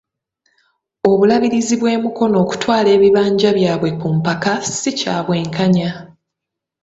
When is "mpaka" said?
4.17-4.53